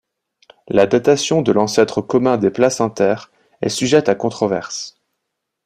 [0.67, 3.29] La datation de l'ancêtre commun des placentaires
[3.61, 4.99] est sujette à controverse.